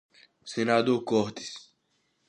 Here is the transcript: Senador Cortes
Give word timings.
Senador 0.53 1.03
Cortes 1.05 1.53